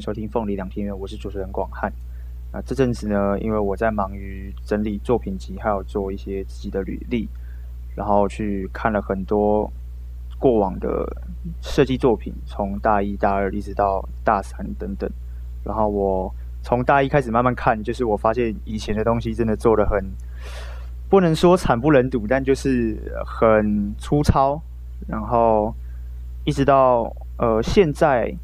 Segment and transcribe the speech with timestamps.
[0.00, 1.92] 收听凤梨两天院，我是主持人广汉。
[2.52, 7.28] 那这阵子呢，因为我在忙于整理作品集，还有做一些自己的履历，
[7.94, 9.70] 然后去看了很多
[10.38, 11.06] 过往的
[11.60, 15.10] 设计作品，从大一、大二一直到大三等等。
[15.62, 20.02] 然后我从大一开始慢慢看，就是我发现以前的东西真的做的很，
[21.10, 22.96] 不能说惨不忍睹，但就是
[23.26, 24.60] 很粗糙。
[25.06, 25.74] 然后
[26.44, 28.34] 一直到呃现在。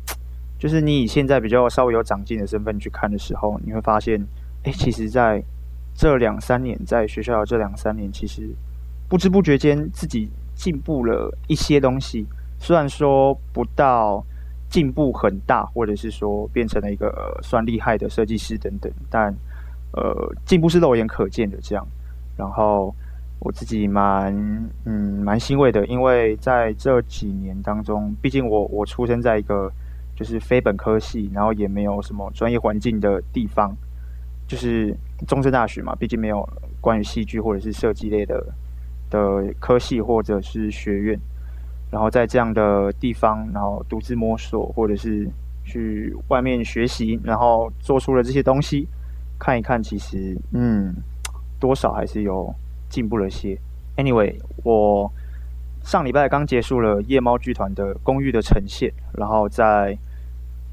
[0.59, 4.19] 就是你以现在比较稍微有长进的身份去看的时候，你会发现，
[4.62, 5.42] 哎，其实在
[5.94, 8.48] 这两三年，在学校的这两三年，其实
[9.06, 12.27] 不知不觉间自己进步了一些东西。
[12.58, 14.25] 虽然说不到
[14.70, 19.30] 进步很大，或者是说变成了一个算厉害的设计师等等，但
[19.92, 21.86] 呃，进步是肉眼可见的这样。
[22.34, 22.95] 然后
[23.41, 24.34] 我自己蛮
[24.86, 29.70] 嗯蛮欣慰的，因为在这几年当中，毕竟我我出生在一个。
[30.17, 33.70] 就是非本科系，然后也没有什么专业环境的地方，
[34.48, 34.97] 就是
[35.28, 36.48] 中正大学嘛，毕竟没有
[36.81, 38.42] 关于戏剧或者是设计类的
[39.11, 41.20] 的科系或者是学院，
[41.91, 45.28] 然后在这样的地方，然后独自摸索，或者是
[45.64, 48.89] 去外面学习，然后做出了这些东西，
[49.39, 50.95] 看一看，其实嗯，
[51.61, 52.51] 多少还是有
[52.89, 53.58] 进步了些。
[53.98, 55.12] Anyway，我
[55.83, 59.95] 上礼拜刚结束了夜猫剧团的公寓的呈现，然后在。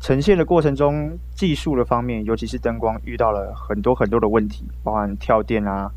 [0.03, 5.89] 呈现的过程中，技术的方面，尤其是灯光，遇到了很多很多的问题，包含跳电啊，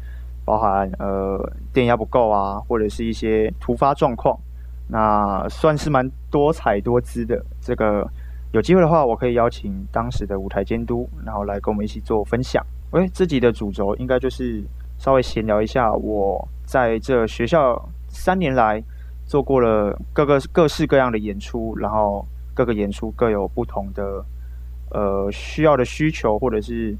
[0.44, 1.36] 包含呃
[1.72, 4.38] 电压不够啊，或者是一些突发状况。
[4.86, 7.44] 那算是蛮多彩多姿的。
[7.60, 8.08] 这个
[8.52, 12.64] 有机会的话，我可以邀请当时的舞台监督，然后来跟我们一起做分享。
[12.92, 14.62] 诶，自己的主轴应该就是
[14.98, 17.76] 稍微闲聊一下，我在这学校
[18.06, 18.80] 三年来
[19.24, 22.24] 做过了各个各式各样的演出，然后。
[22.56, 24.24] 各个演出各有不同的
[24.90, 26.96] 呃需要的需求，或者是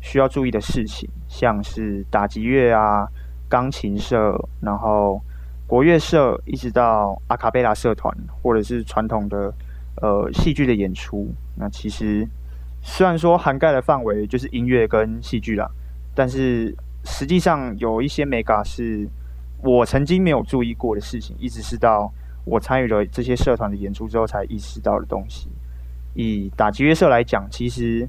[0.00, 3.06] 需要注意的事情，像是打击乐啊、
[3.48, 5.20] 钢琴社，然后
[5.64, 8.12] 国乐社，一直到阿卡贝拉社团，
[8.42, 9.54] 或者是传统的
[10.02, 11.32] 呃戏剧的演出。
[11.54, 12.26] 那其实
[12.82, 15.70] 虽然说涵盖的范围就是音乐跟戏剧啦，
[16.16, 16.74] 但是
[17.04, 19.08] 实际上有一些美感是
[19.62, 22.12] 我曾经没有注意过的事情，一直是到。
[22.46, 25.50] 我参与了这些社团的演出之后，才意识到的东西。
[26.14, 28.08] 以打击乐社来讲，其实，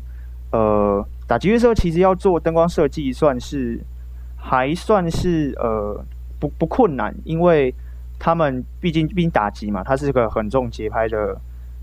[0.51, 3.83] 呃，打击乐社其实要做灯光设计，算是
[4.37, 5.99] 还算是呃
[6.39, 7.73] 不不困难，因为
[8.19, 11.35] 他们毕竟毕竟打击嘛，它是个很重节拍的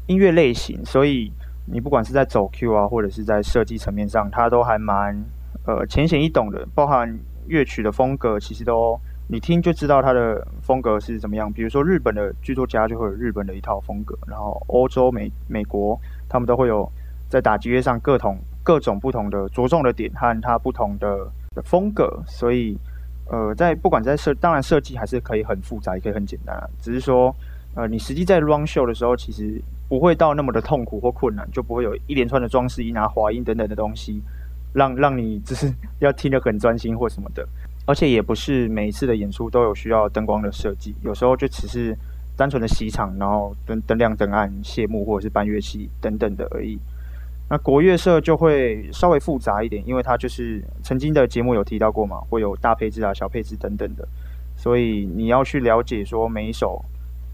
[0.07, 1.33] 音乐类型，所以
[1.67, 5.21] 你不管是在走 Q 啊，或者是在设计层面上，它都还蛮
[5.67, 8.97] 呃浅显易懂的，包含乐曲的风格，其实都。
[9.27, 11.51] 你听就知道它的风格是怎么样。
[11.51, 15.99] 比如说日本的剧作家就会有日本的一套风格，然后欧洲、美美国
[16.29, 16.87] 他们都会有
[17.29, 21.27] 在打击乐上各种各种不同的着重的点和它不同的
[21.65, 22.23] 风格。
[22.27, 22.77] 所以，
[23.31, 26.55] 呃，在不管在设，当然设计还是可以很复杂，也可以很简单。
[26.81, 27.35] 只是说，
[27.75, 29.59] 呃，你实际在 run show 的时候，其实
[29.89, 34.23] 不会到那么的痛苦或困难，就不会有一连串的装饰音啊、滑音等等的东西，
[34.75, 37.49] 让让你只是要听得很专心或什么的。
[37.87, 41.95] 而且也不是每一次的演出都有需要灯光的设计，有时候就只是
[42.35, 46.79] 单纯的洗场，然后灯灯亮灯暗、谢幕或者是搬乐器等等的而已。
[47.51, 54.09] 那国乐社就会稍微复杂一点，因为它就是曾经的节目有提到过嘛，会有大配置啊、小配置等等的，
[54.57, 56.83] 所以你要去了解说每一首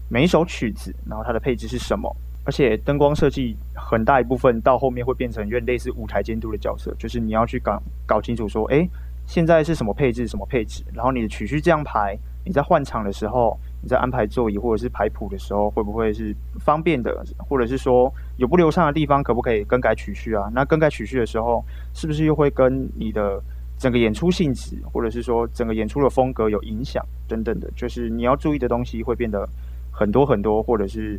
[0.09, 2.13] 每一首曲子，然后它的配置是什么。
[2.43, 8.89] 而且灯光设计很大一部分到后面会变成有点类似舞台监督的角色，就是你要去搞搞清楚说，诶。
[9.31, 10.27] 现在是什么配置？
[10.27, 10.83] 什么配置？
[10.93, 17.23] 然后你的曲序这样排，你在换场的时候，你在安排座椅或者是排谱的时候，会不会是方便的？
[17.37, 20.51] 或者是说有不流畅的地方，可不可以更改曲序啊？
[20.53, 21.63] 那更改曲序的时候，
[21.93, 23.41] 是不是又会跟你的
[23.77, 27.71] 整个演出性质，或者是说整个演出的风格有影响等等的？
[27.73, 29.47] 就是你要注意的东西会变得
[29.93, 31.17] 很多很多，或者是。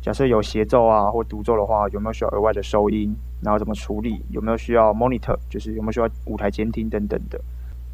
[0.00, 3.14] 假设有协奏啊或独奏的话，有没有需要额外的收音？
[3.42, 4.20] 然后怎么处理？
[4.30, 5.36] 有没有需要 monitor？
[5.48, 7.40] 就是有没有需要舞台监听等等的？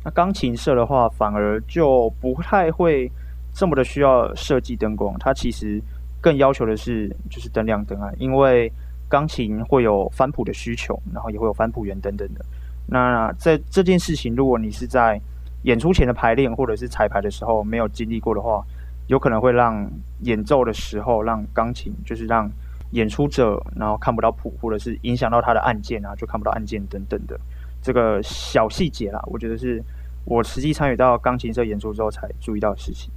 [0.04, 3.10] 那钢琴社的话，反而就不太会
[3.52, 5.14] 这么的需要设计灯光。
[5.18, 5.82] 它其实
[6.20, 8.70] 更要求的是就是灯亮灯暗，因为
[9.08, 12.44] 钢琴会有翻谱的需求，然后也会有翻谱员等等的。
[12.86, 15.20] 那在这件事情，如果你是在
[15.62, 18.62] 演出前的排练或者是彩排的时候没有经历过的话，
[19.06, 19.90] 有可能会让
[20.20, 22.50] 演奏的时候，让钢琴就是让
[22.92, 27.38] 演出者，然后看不到谱，或者是影响到他的按键啊，就看不到按键等等的
[27.82, 29.20] 这个小细节啦。
[29.26, 29.82] 我觉得是
[30.24, 33.10] 我实际参与到钢琴社演出之后才注意到的事情。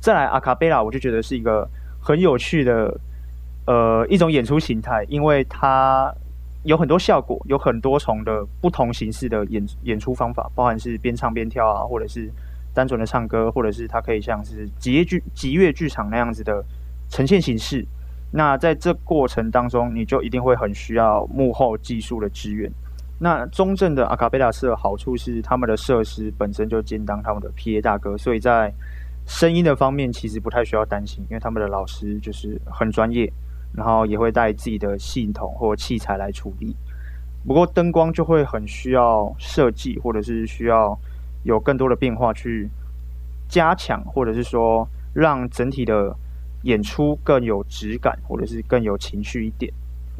[0.00, 1.68] 再来阿卡贝拉，我就觉得是一个
[2.00, 2.98] 很有趣的
[3.66, 6.14] 呃一种演出形态，因为它
[6.62, 12.30] 有很多效果，有很多重的不同形式的演演出方法，包含是边唱边跳啊，或者是
[12.74, 16.62] 单纯的唱歌，或者是它可以像是集乐剧集乐剧场那样子的
[17.08, 17.86] 呈现形式。
[18.30, 22.70] 那在这过程当中，你就一定会很需要幕后技术的支援。
[23.20, 28.72] 那中正的阿卡贝拉室的好处是，他们的设施本身就兼当他们的 PA 大哥，所以在
[29.24, 33.32] 声音的方面其实不太需要担心，因为他们的老师就是很专业，
[33.72, 36.76] 然后也会带自己的系统或器材来处理。
[37.46, 40.98] 不过灯光就会很需要设计，或者是需要
[41.44, 42.68] 有更多的变化去
[43.48, 46.14] 加强，或者是说让整体的
[46.62, 49.72] 演出更有质感，或者是更有情绪一点。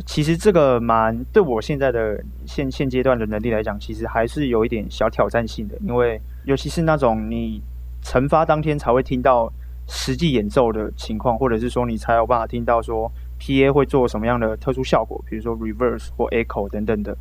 [0.07, 5.77] 其实这个蛮对我现在的现现阶段的能力来讲，其实还是有一点小挑战性的。
[5.81, 7.63] 因为尤其是那种你
[8.03, 9.53] 成发当天才会听到
[9.89, 17.17] 实际演奏的情况，或者是说你才有办法听到说 PA 会做什么样的特殊效果，比如说 reverse 或 echo 等等的。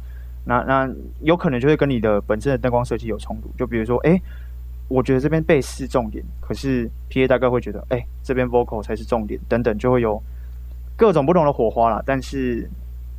[0.46, 0.90] 那那
[1.22, 3.50] 有可能就会跟你的本身的灯光设计有冲突。
[3.58, 4.20] 就比如说，哎，
[4.88, 10.22] 我觉得这边贝是重点，可是 PA 大概会觉得，哎，这边 vocal 才是重点，等等，就会有。
[10.96, 12.70] 各种不同的火花啦，但是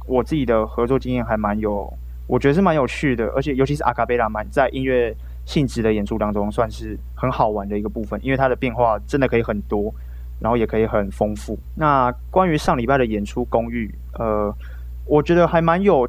[0.06, 1.92] 我自己的合作经验还蛮有，
[2.28, 5.12] 我觉得是蛮有趣的，而且尤其是阿卡贝拉，蛮在音乐
[5.44, 9.92] 性质的演出当中，算是很好玩的一个部分，因为它的变化真的可以很多，
[10.38, 11.58] 然后也可以很丰富。
[11.74, 13.92] 那关于上礼拜的演出《公寓》，
[14.22, 14.54] 呃，
[15.04, 16.08] 我觉得还蛮有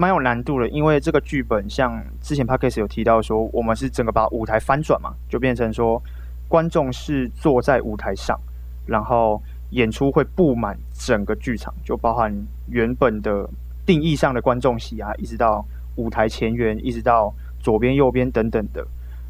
[0.00, 6.02] 蛮有难度的，因为这个剧本像之前 Podcast 有提到说，我们是整个把舞台翻转嘛，就变成说
[6.48, 8.38] 观众是坐在舞台上，
[8.86, 9.40] 然后。
[9.72, 12.34] 演出会布满整个剧场，就包含
[12.66, 13.48] 原本的
[13.86, 15.64] 定义上的观众席啊，一直到
[15.94, 18.84] 舞台前缘，一直到左边、右边等等的。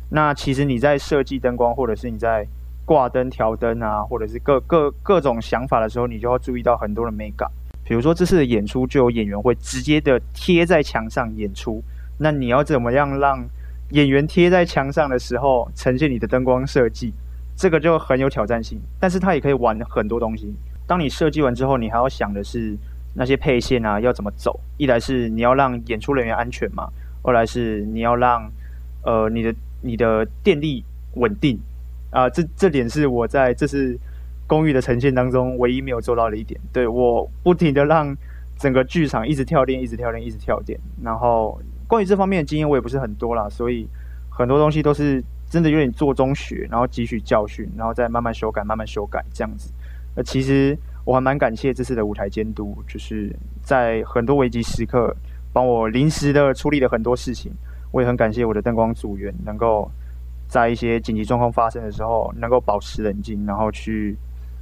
[0.09, 2.47] 那其实你在设计灯光，或者是你在
[2.87, 7.47] 挂灯、调灯啊，或者是各各各种想法的时候，你就要注意到很多的美感。
[7.85, 11.83] 比如说这次的演出，就有演员会直接的贴在墙上演出，
[12.19, 13.45] 那你要怎么样让
[13.91, 17.13] 演员贴在墙上的时候呈现你的灯光设计？
[17.57, 20.55] 这个就很有挑战性，但是它也可以玩很多东西。
[20.87, 22.77] 当你设计完之后，你还要想的是
[23.15, 24.59] 那些配线啊要怎么走。
[24.77, 26.89] 一来是你要让演出人员安全嘛，
[27.23, 28.51] 二来是你要让
[29.05, 30.85] 呃你的你的电力
[31.15, 31.59] 稳定
[32.13, 33.97] 啊、这这点是我在这次
[34.51, 36.61] 公寓的呈现当中唯一没有做到的一点。
[36.73, 38.13] 对，我不停的让
[38.59, 40.77] 整个剧场一直跳电，一直跳电，一直跳电。
[41.01, 41.57] 然后
[41.87, 43.89] 关于这方面的经验我也不是很多啦，所以
[44.29, 45.23] 很多东西都是。
[45.51, 49.73] 真的有点做中学，然后汲取教训，然后再慢慢修改，慢慢修改这样子。
[50.15, 55.13] 那，其实我还蛮感谢这次的舞台监督，就是在很多危机时刻
[55.53, 57.51] 帮我临时的处理了很多事情。
[57.91, 59.91] 我也很感谢我的灯光组员，能够
[60.47, 64.17] 在一些紧急状况发生的时候，能够保持冷静，然后去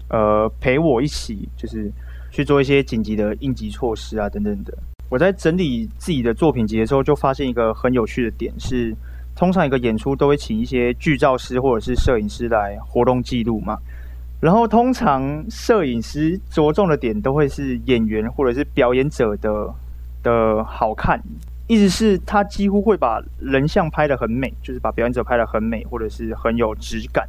[0.08, 1.90] 呃陪我一起，就是
[2.30, 4.76] 去做一些紧急的应急措施啊等等的。
[5.08, 8.94] 我在整理自己的作品集的时候，就发现一个很有趣的点是。
[9.36, 13.78] 通常一个演出都会请一些剧照师或者是摄影师来活动记录嘛，
[14.40, 19.72] 然后通常摄影师着重的点都会是演员或者是表演者的
[20.24, 21.22] 的好看，
[21.68, 27.24] 意思是他几乎会把人像拍得很美，就是把表演者拍得很美或者是很有质感。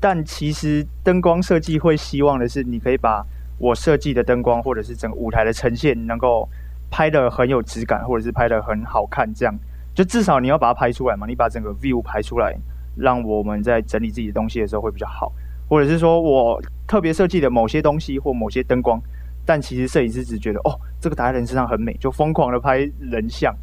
[0.00, 3.24] 但其实灯光设计会希望的是，你可以把
[3.58, 6.48] 我设计的灯光或者是整个舞台的呈现能够
[6.90, 9.54] 拍得很有质感，或者是拍得很好看这样。
[9.94, 12.56] 就至少你要把它拍出来嘛，你把整个 view 拍出来，
[12.96, 15.32] 让我们在整理自己的东西的时候会比较好。
[15.68, 19.00] 或者是说我特别设计的某些东西或某些灯光，
[19.44, 23.54] 但其实摄影师只觉得哦，这个打在人身上很美，就疯狂的拍人像。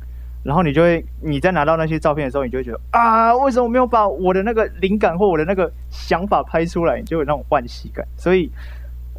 [0.45, 6.99] 然后你就会你在拿到那些照片的时候，你就会觉得啊，为什么没有把我的那个灵感或我的那个想法拍出来？
[6.99, 8.05] 你就有那种惋惜感。
[8.15, 8.51] 所以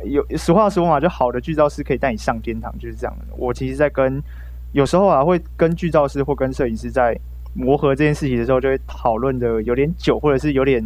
[0.05, 3.25] 有实话实说嘛，就好的剧照师可以带你上天堂，就是这样的。
[3.37, 4.23] 我其实，在跟
[4.71, 7.19] 有时候啊，会跟剧照师或跟摄影师在
[7.55, 10.81] 磨合这件事情的时候，就会讨论的有点久，或者是有点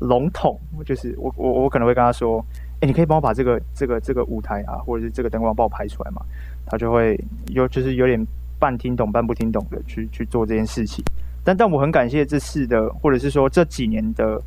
[0.00, 0.58] 笼统。
[0.84, 2.44] 就是我我我可能会跟他说
[2.80, 6.20] ：“哎，你可以帮我把这个这个这个舞台啊，或者是这个灯光帮我拍出来嘛？”
[6.66, 8.26] 他就会有就是有点
[8.58, 11.04] 半听懂半不听懂的去去做这件事情。
[11.44, 14.40] 但但我很感谢这次的，或者是说这几年的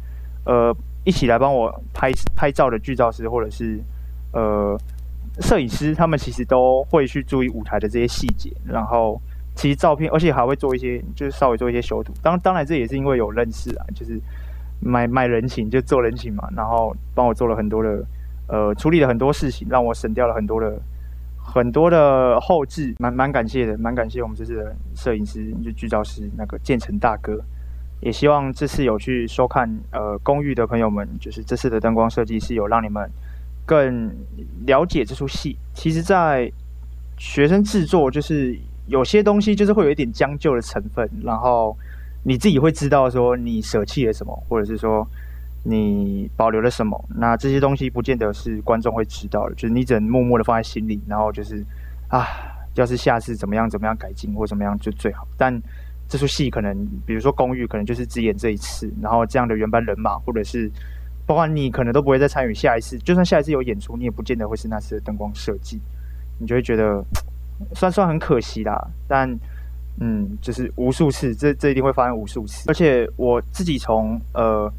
[0.46, 3.80] 呃一起来帮我拍拍照的剧照师，或者是
[4.34, 4.80] 呃。
[5.40, 9.22] 摄影师他们其实都会去注意舞台的这些细节，然后
[9.54, 12.12] 其实照片，而且还会做一些，就是稍微做一些修图。
[12.24, 14.20] 当当然这也是因为有认识啊，就是
[14.80, 16.50] 卖卖人情，就做人情嘛。
[16.56, 18.04] 然后帮我做了很多的，
[18.48, 20.76] 呃，处理了很多事情，让我省掉了很多的
[21.50, 27.40] 很多的后置，蛮蛮感谢的，蛮感谢我们这次的摄影师就剧照师那个建成大哥。
[28.02, 33.10] 也希望这次有去收看呃公寓的朋友们，就是这次的灯光设计是有让你们。
[33.66, 34.10] 更
[34.66, 35.58] 了解这出戏。
[35.74, 36.50] 其实，在
[37.18, 41.76] 学生制作，就是有些东西就是会有一点将就的成分，然后
[42.24, 45.06] 你自己会知道说你舍弃了什么，或者是说
[45.70, 47.04] 你保留了什么。
[47.16, 51.62] 那这些东西不见得是观众会知道的，就是你只能默默的放在心里，然后就是
[52.08, 52.26] 啊，
[52.76, 55.28] 要是下次怎么样怎么样改进或怎么样就最好。
[55.38, 55.62] 但
[56.08, 56.74] 这出戏可能，
[57.06, 60.72] 比如说《公寓》，可能就是只演这一次，然后这样的原班人马，或者是
[61.26, 62.98] 包括你，可能都不会再参与下一次。
[63.00, 65.82] 就算下一次有演出，你也不见得会是那次的灯光设计，
[66.40, 67.04] 你就会觉得
[67.76, 68.88] 算算很可惜啦。
[69.06, 69.30] 但
[70.00, 72.70] 嗯，就是无数次，这这一定会发生无数次。
[72.70, 74.72] 而且我自己从呃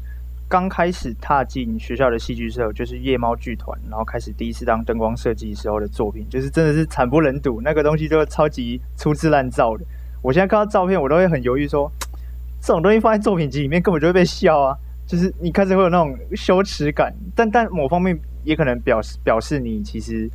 [0.49, 9.85] 刚开始踏进学校的戏剧社，就是夜猫剧团，然后开始第一次当灯光设计时候的作品，就是真的是惨不忍睹，那个东西就超级粗制滥造的。
[10.23, 11.89] 我现在看到照片，我都会很犹豫说，
[12.59, 14.75] 这种东西放在作品集里面，根本就会被笑啊！
[15.05, 20.27] 就是你开始会有那种羞耻感，但但某方面也可能表示表示你其实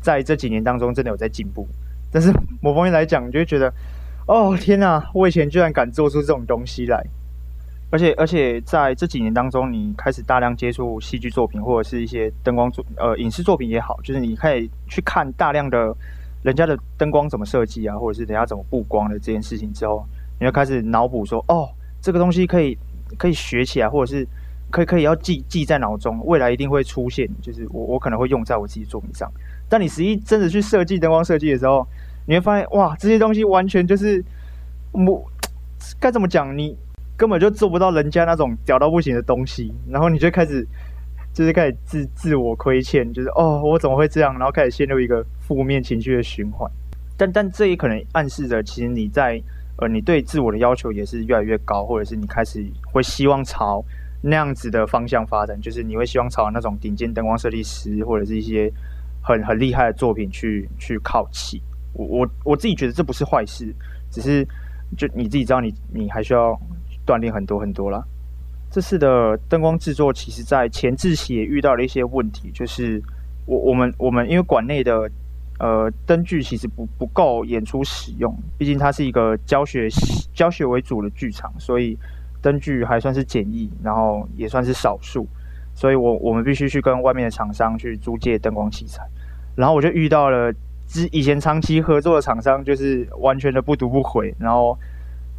[0.00, 1.68] 在这几年当中真的有在进步。
[2.10, 3.72] 但是某方面来讲，你就会觉得，
[4.26, 7.00] 哦天哪，我以前居然敢做出这种东西来！
[7.92, 15.94] 而且而且在这几年当中，你开始大量接触戏剧作品或者是一些灯光作呃影视作品也好，就是你可以去看大量的。
[16.42, 20.04] 人家的灯光怎么设计啊，或者是人家怎么布光的这件事情之后，
[20.40, 21.68] 你就开始脑补说，哦，
[22.00, 22.76] 这个东西可以
[23.16, 24.26] 可以学起来，或者是
[24.68, 29.30] 可以可以要记记在脑中，未来一定会出现，就是我我可能会用在我自己作品上。
[29.68, 31.86] 但你实际真的去设计灯光设计的时候，
[32.26, 34.20] 你会发现，哇，这些东西完全就是
[34.90, 35.24] 我
[36.00, 36.76] 该怎么讲，你
[37.22, 40.66] 根本就做不到人家那种屌到不行的东西，然后你就开始。
[41.34, 44.34] 就是开始自自我亏欠，就是哦，我怎么会这样？
[44.34, 46.70] 然后开始陷入一个负面情绪的循环。
[47.16, 49.42] 但但这也可能暗示着，其实你在
[49.78, 53.82] 呃，你对自我的要求也是越来越高，或者是你开始会希望朝
[54.20, 58.70] 那样子的方向发展，就是你会希望朝那种顶尖灯光设计师或者是一些
[59.22, 61.62] 很很厉害的作品去去靠齐。
[61.94, 63.74] 我我我自己觉得这不是坏事，
[64.10, 64.46] 只是
[64.98, 66.60] 就你自己知道你，你还需要
[67.06, 68.02] 锻炼很多很多啦。
[68.70, 73.02] 这次的灯光制作，其实在前置期也遇到了一些问题，就是
[73.44, 75.10] 我我们我们因为馆内的
[75.58, 79.90] 呃灯具其实不不够演出使用，毕竟它是一个教学
[80.32, 81.98] 教学为主的剧场，所以
[82.40, 85.26] 灯具还算是简易，然后也算是少数，
[85.74, 89.02] 所以我我们必须去跟外面的厂商去租借灯光器材，
[89.54, 90.50] 然后我就遇到了
[90.86, 94.78] 之以前长期合作的厂商，就是完全的不读不回，然后。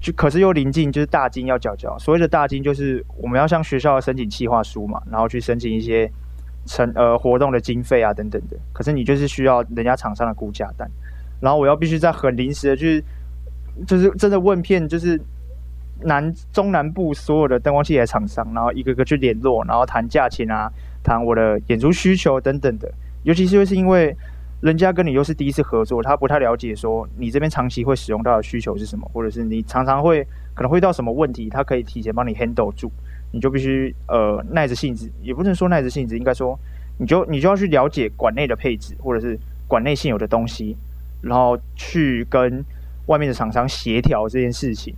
[0.03, 1.97] 就可是又临近，就是大金要缴交。
[1.97, 6.11] 所谓的大金，就是我们要向学校申请计划书嘛，然后去申请一些
[6.65, 8.57] 成呃活动的经费啊等等的。
[8.73, 10.85] 可是你就是需要人家厂商的估价单，
[11.39, 13.01] 然后我要必须在很临时的去，
[13.87, 15.17] 就是真的问遍，就是
[16.01, 20.69] 南中南部所有的灯光器材厂商，然后一个个去联络，然后谈价钱啊，
[21.01, 22.91] 谈我的演出需求等等的。
[23.23, 24.13] 尤其是就是因为。
[24.63, 32.89] 人家跟你又是第一次合作，他不太了解说你这边长期会使用到的需求是什么，或者是你常常会可能会遇到什么问题，他可以提前帮你 handle 住，
[33.33, 36.57] 你就必须呃耐着性子，也不能说耐着性子，应该说
[36.97, 40.77] 你就你就要去了解馆内的配置，或者是馆内现有的东西，
[41.21, 42.63] 然后去跟
[43.07, 44.95] 外面的厂商协调这件事情。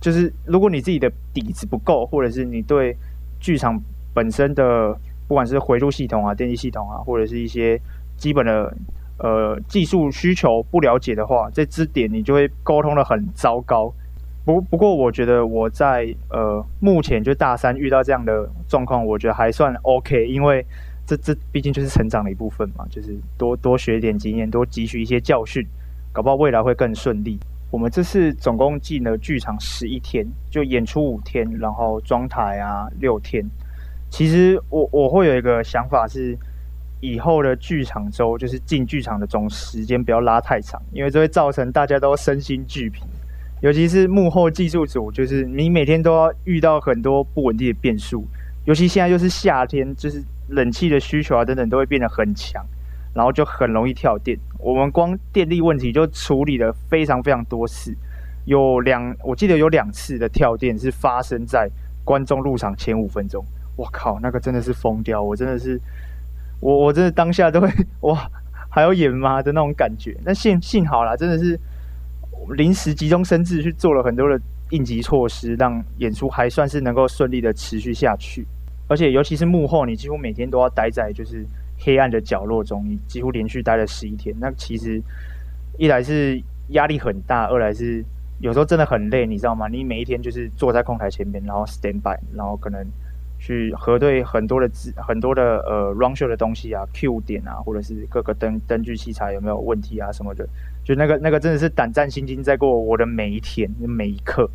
[0.00, 2.96] 就是如果你自己的底子不够，或者是你对
[3.40, 3.78] 剧场
[4.14, 4.98] 本身的
[5.28, 7.78] 不管是回路系统啊、电机系统啊，或者是一些
[8.16, 8.76] 基本的
[9.18, 13.92] 呃技术需求不了解的话，这支点你就会沟通的很糟糕。
[14.44, 20.64] 不不过我觉得我在呃目前就大三遇到这样的状况，我觉得还算 OK，因为
[21.06, 25.66] 这这毕竟就是成长的一部分嘛，就是多多学一点经验，多汲取一些教训，
[26.12, 27.38] 搞不好未来会更顺利。
[27.70, 33.44] 我们这次总共进了剧场十一天，就演出五天，然后装台啊六天。
[34.10, 36.38] 其实我我会有一个想法是。
[37.00, 43.02] 以后的剧场周就是进剧场的总时间不要拉太长，因为这会造成大家都身心俱疲，
[43.60, 48.26] 尤其是幕后技术组，就是你每天都要遇到很多不稳定的变数，
[48.64, 52.64] 尤其现在又是夏天，就是冷气的需求啊等等都会变得很强，
[53.14, 54.38] 然后就很容易跳电。
[54.58, 57.94] 我们光电力问题就处理了非常非常多次，
[58.46, 61.68] 有两我记得有两次的跳电是发生在
[62.04, 63.44] 观众入场前五分钟，
[63.76, 65.78] 我靠，那个真的是疯掉，我真的是。
[66.60, 67.68] 我我真的当下都会
[68.00, 68.30] 哇，
[68.68, 70.16] 还要演吗的那种感觉。
[70.24, 71.58] 那幸幸好啦，真的是
[72.56, 78.46] 临时急中生智去做了很多的应急措施，让演出还算是能够顺利的持续下去。
[78.88, 81.44] 而且尤其是幕后，你几乎每天都要待在就是
[81.78, 84.34] 黑暗的角落中，你几乎连续待了十一天。
[84.38, 85.02] 那其实
[85.76, 88.04] 一来是压力很大，二来是
[88.38, 89.66] 有时候真的很累，你知道吗？
[89.68, 92.84] 你每一天就是坐在控台前面，然后 stand by，然后可能
[93.38, 100.48] 去核对很多的字很多的呃 run show 的东西啊，Q 点啊，或者是各个灯灯具器材有没有问题啊什么的，
[100.84, 104.48] 就那个那个真的是胆战心惊，在过我的每一天每一刻。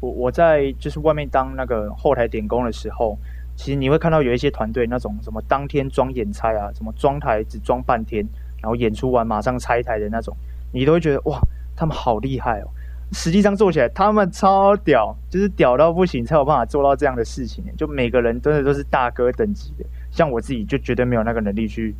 [0.00, 3.18] 我我在就是外面当那个后台点工的时候，
[3.56, 8.24] 其实你会看到有一些团队那种什么当天装演拆啊，什么装台只装半天，
[8.62, 10.36] 然后演出完马上拆台的那种，
[10.72, 11.40] 你都会觉得哇，
[11.74, 12.68] 他们好厉害哦。
[13.12, 17.64] 实际上做起来他们超屌，就是屌到不行才有办法做到这样的事情。
[17.76, 21.94] 就每个人真的都是大哥等级的，像我自己就绝对没有那个能力去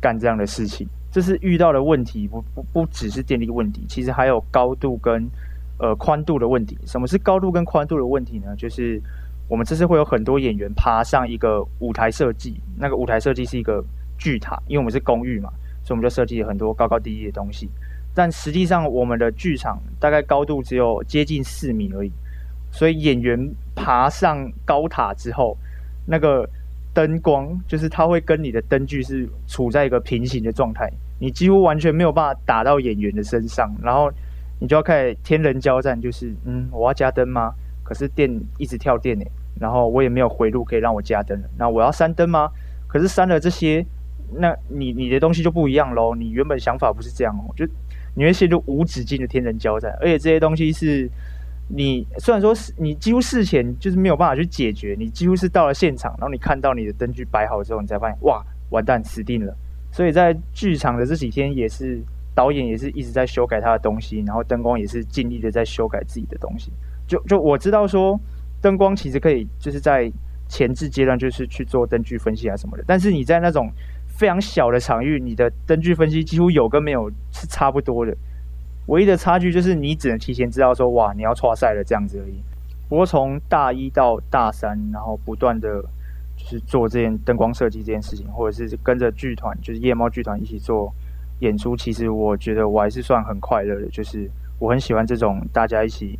[0.00, 0.86] 干这样的事情。
[1.10, 5.28] 这是遇到的问题，不不不只是电力问题，其实还有高度跟。
[5.78, 6.78] 呃，宽度的问题。
[6.86, 8.54] 什么是高度跟宽度的问题呢？
[8.56, 9.02] 就是
[9.48, 13.84] 我们这次会有很多演员爬上一个舞台设计，那个舞台设计是一个
[14.16, 15.50] 巨塔，因为我们是公寓嘛，
[15.82, 17.68] 所以我们就设计了很多高高低低的东西。
[18.14, 22.10] 但实际上，我们的剧场大概高度只有接近四米而已，
[22.70, 25.56] 所以演员爬上高塔之后，
[26.06, 26.48] 那个
[26.94, 34.10] 灯光就是它会跟你的灯具是处在一个平行的状态，你几乎完全没有办法打到演员的身上，然后。
[34.60, 37.52] 你就要开始天人交战，就是嗯，我要加灯吗？
[37.82, 39.24] 可是电一直跳电呢，
[39.58, 41.36] 然后我也没有回路可以让我加灯。
[41.58, 42.48] 那我要删灯吗？
[42.86, 43.84] 可是删了这些，
[44.36, 46.14] 那你你的东西就不一样喽。
[46.14, 47.66] 你原本想法不是这样哦，就
[48.14, 51.08] 你会陷入无止境的天人交战，而且这些东西是
[51.68, 59.56] 你虽然说是你几乎事前就是没有办法去解决，你几乎是到了现场，然后你看到你的灯具摆好之后，你才发现哇，完蛋，死定了。
[59.90, 62.02] 所以在剧场的这几天也是。
[62.34, 66.72] 导演也是一直在修改他的东西，然后灯光也是尽力的在修改自己的东西。
[67.06, 68.18] 就就我知道说，
[68.58, 70.10] 灯光其实可以就是在
[70.48, 73.70] 前置阶段就是去做灯具分析啊什么的，但是你在那种
[74.22, 78.16] 非常小的场域，你的灯具分析几乎有跟没有是差不多的。
[78.86, 82.40] 唯一的差距就是你只能提前知道说，哇，你要剉赛了这样子而已。
[82.88, 85.82] 不过从大一到大三，然后不断的
[86.36, 90.94] 就是做这件灯光设计这件事情，或者是跟着剧团，就是夜猫剧团一起做。
[91.40, 94.30] 演出其实我觉得我还是算很快乐的，就是
[94.60, 96.16] 我很喜欢这种大家一起，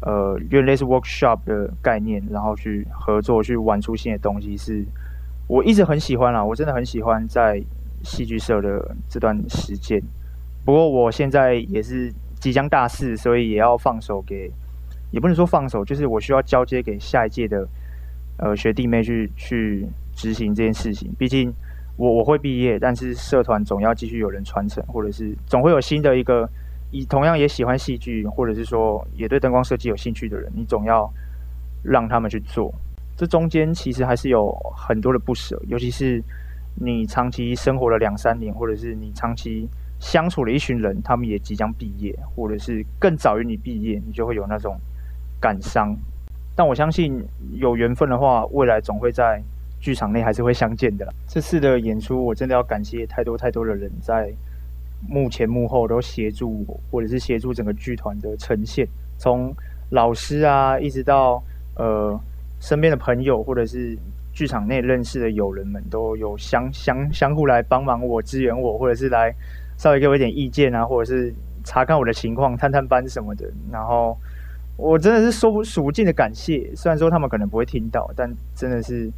[0.00, 4.82] 呃，有点类似 workshop 的概念，然后去合作去玩出新的东西，是
[5.54, 6.44] 我一直很喜欢啦。
[6.44, 7.62] 我真的很喜欢在
[8.02, 10.02] 戏剧社的这段时间。
[10.64, 14.50] 不过我现在也是即将大四，所以也要放手给，
[15.12, 17.64] 也不能说放手，就是我需要交接给下一届的
[18.38, 19.86] 呃学弟妹去去
[20.16, 21.52] 执行这件事情，毕竟。
[21.96, 26.44] 我我会毕业，但是社团总要继续有人传承，或者是总会有新的一个，
[26.90, 31.08] 以同样也喜欢戏剧，或者是说也对灯光设计有兴趣的人，你总要
[31.84, 32.74] 让他们去做。
[33.16, 36.22] 这中间其实还是有很多的不舍，尤其是
[36.74, 39.68] 你长期生活了两三年，或者是你长期
[40.00, 44.78] 相处了一群人，他们也即将毕业，或者是更早于你毕业，你就会有那种
[45.40, 45.96] 感伤。
[46.56, 47.22] 但我相信
[47.54, 49.42] 有缘分的话，未来总会在。
[49.80, 51.06] 剧场内还是会相见的。
[51.28, 54.32] 这次的演出，我真的要感谢太多太多的人在
[55.06, 58.88] 幕前幕后都协助我，或者是协助整个剧团的呈现。
[59.18, 59.54] 从
[59.90, 61.42] 老师啊，一直到
[61.76, 62.18] 呃
[62.60, 63.96] 身边的朋友，或者是
[64.32, 69.34] 剧场内认识的友人们，都有相相相互来帮忙我、支援我，或者是来
[69.76, 71.32] 稍微给我一点意见啊，或者是
[71.64, 73.44] 查看我的情况、探探班什么的。
[73.70, 74.16] 然后
[74.76, 76.70] 我真的是说不数不尽的感谢。
[76.74, 79.10] 虽然说他们可能不会听到，但真的是。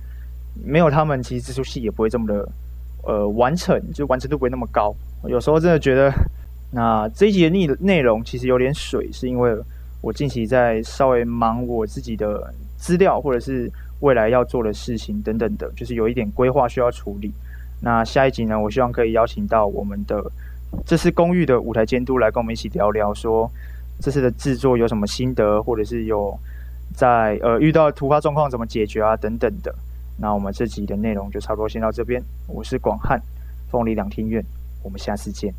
[0.65, 2.49] 没有他们，其实这出戏也不会这么的，
[3.03, 4.91] 呃，完成，就完成度不会那么高。
[5.29, 6.11] 有时候真的觉得，
[6.73, 9.55] 那这一集的内内容其实有点水，是因为
[10.01, 12.55] 我近期在稍微忙我自己的
[12.87, 13.69] 资料，或者是
[13.99, 17.33] 未来要做的事情等等的，就是有一点规划需要处理。
[17.83, 20.23] 那下一集呢，我希望可以邀请到我们的
[20.85, 23.51] 这次公寓的舞台监督来跟我们一起聊聊，说
[24.01, 26.33] 这次的制作有什么心得，或者是有
[26.95, 29.75] 在呃遇到突发状况怎么解决啊等等的。
[30.17, 33.21] 那我们这集的内容就差不多先到这边，我是广汉，
[33.69, 34.45] 凤梨两厅院，
[34.85, 35.53] 我们下次见。